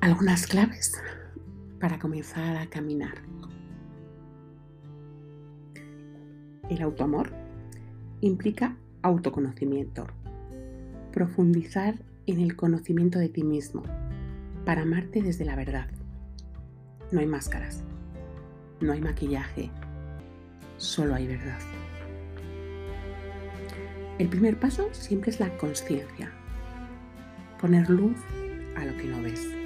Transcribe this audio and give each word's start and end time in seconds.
algunas 0.00 0.46
claves 0.46 0.98
para 1.78 1.98
comenzar 1.98 2.56
a 2.56 2.66
caminar. 2.68 3.16
El 6.70 6.80
autoamor 6.82 7.30
implica 8.22 8.76
autoconocimiento, 9.02 10.06
profundizar 11.12 11.96
en 12.26 12.40
el 12.40 12.56
conocimiento 12.56 13.18
de 13.18 13.28
ti 13.28 13.42
mismo 13.42 13.82
para 14.64 14.82
amarte 14.82 15.20
desde 15.20 15.44
la 15.44 15.56
verdad. 15.56 15.88
No 17.12 17.20
hay 17.20 17.26
máscaras, 17.26 17.84
no 18.80 18.92
hay 18.92 19.02
maquillaje, 19.02 19.70
solo 20.78 21.14
hay 21.14 21.26
verdad. 21.26 21.58
El 24.18 24.28
primer 24.28 24.58
paso 24.58 24.88
siempre 24.92 25.30
es 25.30 25.40
la 25.40 25.56
conciencia, 25.58 26.30
poner 27.60 27.90
luz 27.90 28.16
a 28.76 28.84
lo 28.86 28.96
que 28.96 29.04
no 29.04 29.20
ves 29.22 29.59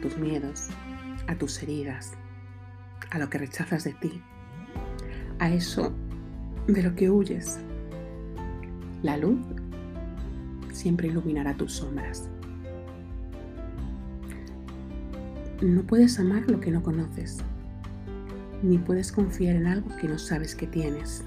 tus 0.00 0.16
miedos, 0.18 0.68
a 1.26 1.34
tus 1.36 1.62
heridas, 1.62 2.12
a 3.10 3.18
lo 3.18 3.28
que 3.30 3.38
rechazas 3.38 3.84
de 3.84 3.92
ti, 3.94 4.22
a 5.38 5.50
eso 5.50 5.92
de 6.66 6.82
lo 6.82 6.94
que 6.94 7.10
huyes. 7.10 7.58
La 9.02 9.16
luz 9.16 9.38
siempre 10.72 11.08
iluminará 11.08 11.54
tus 11.54 11.72
sombras. 11.72 12.28
No 15.62 15.82
puedes 15.82 16.18
amar 16.18 16.50
lo 16.50 16.60
que 16.60 16.70
no 16.70 16.82
conoces, 16.82 17.38
ni 18.62 18.78
puedes 18.78 19.10
confiar 19.10 19.56
en 19.56 19.66
algo 19.66 19.88
que 19.96 20.08
no 20.08 20.18
sabes 20.18 20.54
que 20.54 20.66
tienes. 20.66 21.24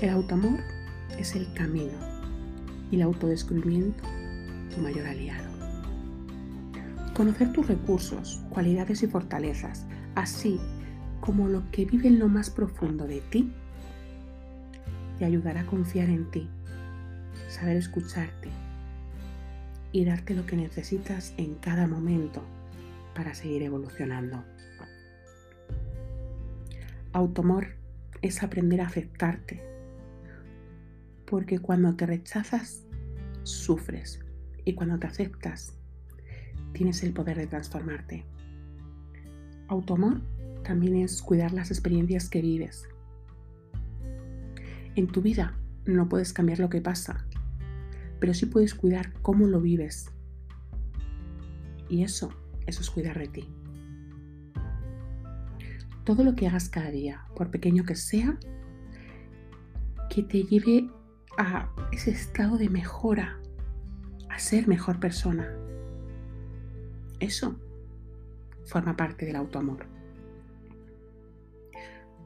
El 0.00 0.10
autoamor 0.10 0.60
es 1.18 1.34
el 1.34 1.52
camino 1.54 1.98
y 2.90 2.96
el 2.96 3.02
autodescubrimiento 3.02 4.04
tu 4.74 4.80
mayor 4.80 5.06
aliado. 5.06 5.47
Conocer 7.18 7.52
tus 7.52 7.66
recursos, 7.66 8.40
cualidades 8.48 9.02
y 9.02 9.08
fortalezas, 9.08 9.84
así 10.14 10.60
como 11.20 11.48
lo 11.48 11.68
que 11.72 11.84
vive 11.84 12.06
en 12.06 12.20
lo 12.20 12.28
más 12.28 12.48
profundo 12.48 13.08
de 13.08 13.20
ti, 13.22 13.52
te 15.18 15.24
ayudará 15.24 15.62
a 15.62 15.66
confiar 15.66 16.10
en 16.10 16.30
ti, 16.30 16.48
saber 17.48 17.76
escucharte 17.76 18.50
y 19.90 20.04
darte 20.04 20.32
lo 20.32 20.46
que 20.46 20.54
necesitas 20.54 21.34
en 21.38 21.56
cada 21.56 21.88
momento 21.88 22.40
para 23.16 23.34
seguir 23.34 23.64
evolucionando. 23.64 24.44
Automor 27.12 27.66
es 28.22 28.44
aprender 28.44 28.80
a 28.80 28.86
aceptarte, 28.86 29.60
porque 31.26 31.58
cuando 31.58 31.96
te 31.96 32.06
rechazas, 32.06 32.84
sufres 33.42 34.20
y 34.64 34.74
cuando 34.74 35.00
te 35.00 35.08
aceptas, 35.08 35.77
tienes 36.72 37.02
el 37.02 37.12
poder 37.12 37.36
de 37.36 37.46
transformarte. 37.46 38.24
Autoamor 39.68 40.20
también 40.62 40.96
es 40.96 41.22
cuidar 41.22 41.52
las 41.52 41.70
experiencias 41.70 42.28
que 42.28 42.42
vives. 42.42 42.88
En 44.96 45.06
tu 45.06 45.22
vida 45.22 45.56
no 45.84 46.08
puedes 46.08 46.32
cambiar 46.32 46.58
lo 46.58 46.68
que 46.68 46.80
pasa, 46.80 47.26
pero 48.20 48.34
sí 48.34 48.46
puedes 48.46 48.74
cuidar 48.74 49.12
cómo 49.22 49.46
lo 49.46 49.60
vives. 49.60 50.10
Y 51.88 52.02
eso, 52.02 52.30
eso 52.66 52.80
es 52.80 52.90
cuidar 52.90 53.18
de 53.18 53.28
ti. 53.28 53.48
Todo 56.04 56.24
lo 56.24 56.34
que 56.34 56.46
hagas 56.46 56.68
cada 56.68 56.90
día, 56.90 57.26
por 57.36 57.50
pequeño 57.50 57.84
que 57.84 57.94
sea, 57.94 58.38
que 60.10 60.22
te 60.22 60.42
lleve 60.42 60.90
a 61.36 61.70
ese 61.92 62.10
estado 62.10 62.56
de 62.56 62.68
mejora, 62.68 63.38
a 64.28 64.38
ser 64.38 64.68
mejor 64.68 65.00
persona, 65.00 65.54
eso 67.20 67.58
forma 68.64 68.96
parte 68.96 69.26
del 69.26 69.36
autoamor. 69.36 69.86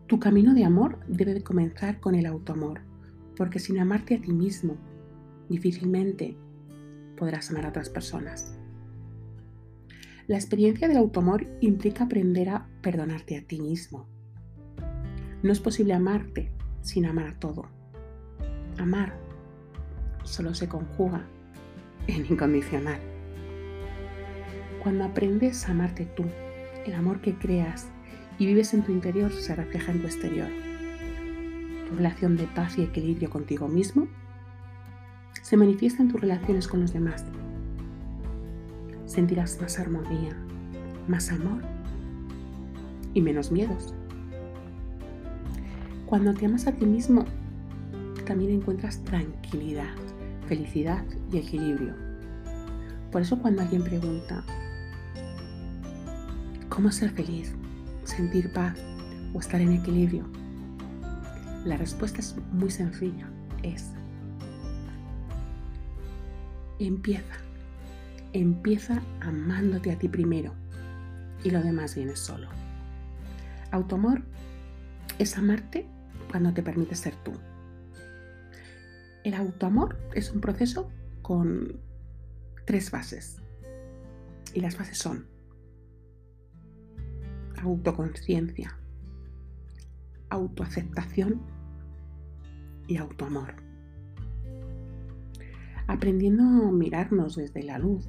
Tu 0.07 0.19
camino 0.19 0.55
de 0.55 0.65
amor 0.65 0.99
debe 1.07 1.35
de 1.35 1.43
comenzar 1.43 2.01
con 2.01 2.15
el 2.15 2.27
autoamor, 2.27 2.81
porque 3.37 3.59
sin 3.59 3.79
amarte 3.79 4.17
a 4.17 4.21
ti 4.21 4.33
mismo, 4.33 4.77
difícilmente 5.49 6.37
podrás 7.17 7.51
amar 7.51 7.67
a 7.67 7.69
otras 7.71 7.89
personas. 7.89 8.59
La 10.27 10.37
experiencia 10.37 10.89
del 10.89 10.99
autoamor 10.99 11.47
implica 11.61 12.05
aprender 12.05 12.51
a 12.51 12.69
perdonarte 12.83 13.37
a 13.39 13.43
ti 13.43 13.61
mismo. 13.61 14.07
No 15.43 15.53
es 15.53 15.61
posible 15.61 15.95
amarte 15.95 16.53
sin 16.81 17.07
amar 17.07 17.27
a 17.27 17.39
todo. 17.39 17.67
Amar 18.79 19.15
solo 20.25 20.55
se 20.55 20.69
conjuga 20.69 21.27
en 22.07 22.27
incondicional. 22.27 23.12
Cuando 24.83 25.05
aprendes 25.05 25.69
a 25.69 25.71
amarte 25.71 26.07
tú, 26.07 26.25
el 26.85 26.95
amor 26.95 27.21
que 27.21 27.37
creas 27.37 27.87
y 28.37 28.47
vives 28.47 28.75
en 28.75 28.83
tu 28.83 28.91
interior 28.91 29.33
se 29.33 29.55
refleja 29.55 29.93
en 29.93 30.01
tu 30.01 30.09
exterior. 30.09 30.49
Tu 31.89 31.95
relación 31.95 32.37
de 32.37 32.49
paz 32.49 32.77
y 32.79 32.83
equilibrio 32.83 33.31
contigo 33.31 33.69
mismo 33.69 34.09
se 35.41 35.57
manifiesta 35.57 36.03
en 36.03 36.11
tus 36.11 36.21
relaciones 36.21 36.67
con 36.67 36.81
los 36.81 36.93
demás. 36.93 37.25
Sentirás 39.07 39.61
más 39.61 39.79
armonía, 39.79 40.37
más 41.07 41.31
amor 41.31 41.63
y 43.15 43.21
menos 43.21 43.53
miedos. 43.53 43.95
Cuando 46.07 46.35
te 46.35 46.47
amas 46.47 46.67
a 46.67 46.73
ti 46.73 46.87
mismo, 46.87 47.25
también 48.27 48.51
encuentras 48.51 49.05
tranquilidad, 49.05 49.95
felicidad 50.49 51.05
y 51.31 51.39
equilibrio. 51.39 51.95
Por 53.13 53.23
eso 53.23 53.39
cuando 53.39 53.63
alguien 53.63 53.85
pregunta, 53.85 54.45
¿Cómo 56.73 56.91
ser 56.91 57.11
feliz? 57.11 57.53
¿Sentir 58.05 58.51
paz 58.51 58.79
o 59.35 59.41
estar 59.41 59.61
en 59.61 59.75
equilibrio? 59.75 60.25
La 61.67 61.77
respuesta 61.77 62.21
es 62.21 62.35
muy 62.51 62.71
sencilla. 62.71 63.29
Es 63.63 63.91
empieza. 66.79 67.35
Empieza 68.33 69.03
amándote 69.21 69.93
a 69.93 69.99
ti 69.99 70.09
primero 70.09 70.55
y 71.45 71.51
lo 71.51 71.61
demás 71.61 71.95
viene 71.95 72.17
solo. 72.17 72.49
Autoamor 73.71 74.23
es 75.19 75.37
amarte 75.37 75.87
cuando 76.31 76.55
te 76.55 76.63
permites 76.63 77.01
ser 77.01 77.15
tú. 77.17 77.33
El 79.25 79.35
autoamor 79.35 79.99
es 80.15 80.31
un 80.31 80.41
proceso 80.41 80.91
con 81.21 81.83
tres 82.65 82.89
fases. 82.89 83.37
Y 84.55 84.61
las 84.63 84.77
fases 84.77 84.97
son 84.97 85.32
autoconciencia, 87.63 88.77
autoaceptación 90.31 91.41
y 92.89 92.97
autoamor. 92.97 93.55
Aprendiendo 95.87 96.43
a 96.43 96.73
mirarnos 96.73 97.37
desde 97.37 97.63
la 97.63 97.79
luz, 97.79 98.07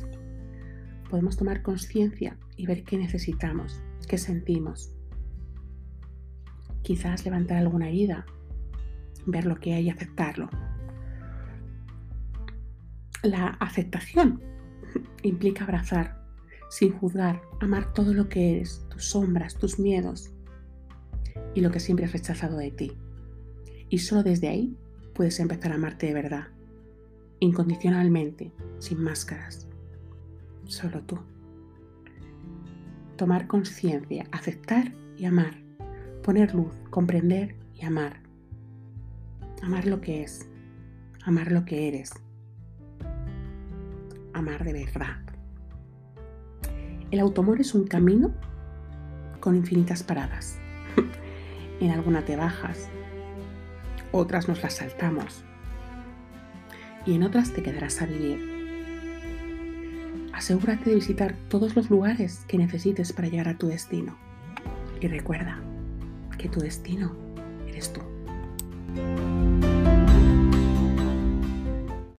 podemos 1.10 1.38
tomar 1.38 1.62
conciencia 1.62 2.38
y 2.58 2.66
ver 2.66 2.84
qué 2.84 2.98
necesitamos, 2.98 3.82
qué 4.08 4.18
sentimos. 4.18 4.96
Quizás 6.82 7.24
levantar 7.26 7.58
alguna 7.58 7.90
herida, 7.90 8.26
ver 9.26 9.46
lo 9.46 9.60
que 9.60 9.74
hay 9.74 9.86
y 9.86 9.90
aceptarlo. 9.90 10.50
La 13.22 13.48
aceptación 13.60 14.42
implica 15.22 15.64
abrazar 15.64 16.23
sin 16.74 16.92
juzgar, 16.92 17.40
amar 17.60 17.94
todo 17.94 18.16
lo 18.16 18.30
que 18.30 18.56
eres, 18.56 18.84
tus 18.90 19.06
sombras, 19.06 19.54
tus 19.60 19.78
miedos 19.78 20.32
y 21.54 21.62
lo 21.62 21.70
que 21.70 21.80
siempre 21.80 22.08
has 22.08 22.14
rechazado 22.14 22.58
de 22.58 22.72
ti. 22.72 22.94
Y 23.90 24.00
solo 24.00 24.24
desde 24.24 24.48
ahí 24.48 24.76
puedes 25.14 25.40
empezar 25.40 25.72
a 25.72 25.76
amarte 25.76 26.08
de 26.08 26.16
verdad, 26.16 26.48
incondicionalmente, 27.40 28.52
sin 28.80 29.04
máscaras. 29.04 29.68
Solo 30.66 31.04
tú. 31.04 31.20
Tomar 33.18 33.46
conciencia, 33.46 34.26
aceptar 34.32 34.96
y 35.16 35.26
amar. 35.26 35.54
Poner 36.24 36.56
luz, 36.56 36.74
comprender 36.90 37.56
y 37.76 37.86
amar. 37.86 38.24
Amar 39.62 39.86
lo 39.86 40.02
que 40.02 40.24
es, 40.24 40.50
amar 41.24 41.52
lo 41.52 41.66
que 41.66 41.88
eres. 41.88 42.14
Amar 44.34 44.64
de 44.64 44.74
verdad. 44.74 45.33
El 47.14 47.20
automor 47.20 47.62
es 47.62 47.76
un 47.76 47.86
camino 47.86 48.32
con 49.40 49.56
infinitas 49.56 50.02
paradas. 50.02 50.58
en 51.80 51.92
alguna 51.92 52.26
te 52.26 52.36
bajas, 52.36 52.90
otras 54.12 54.48
nos 54.48 54.64
las 54.64 54.78
saltamos 54.78 55.44
y 57.06 57.14
en 57.14 57.22
otras 57.22 57.54
te 57.54 57.62
quedarás 57.62 58.02
a 58.02 58.08
vivir. 58.08 58.40
Asegúrate 60.34 60.90
de 60.90 60.96
visitar 60.96 61.36
todos 61.50 61.76
los 61.76 61.92
lugares 61.92 62.46
que 62.48 62.58
necesites 62.58 63.14
para 63.14 63.28
llegar 63.28 63.48
a 63.48 63.60
tu 63.60 63.68
destino. 63.68 64.18
Y 65.00 65.08
recuerda 65.08 65.62
que 66.40 66.50
tu 66.50 66.62
destino 66.62 67.16
eres 67.68 67.94
tú. 67.94 68.02